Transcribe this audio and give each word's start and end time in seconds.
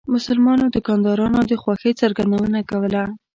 مسلمانو 0.13 0.65
دکاندارانو 0.77 1.39
د 1.49 1.51
خوښۍ 1.61 1.91
څرګندونه 2.01 2.59
کوله. 2.69 3.03